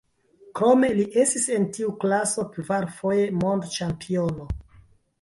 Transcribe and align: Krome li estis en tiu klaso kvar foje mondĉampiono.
Krome 0.59 0.89
li 0.99 1.05
estis 1.25 1.45
en 1.59 1.69
tiu 1.77 1.91
klaso 2.05 2.49
kvar 2.57 2.91
foje 2.99 3.31
mondĉampiono. 3.45 4.53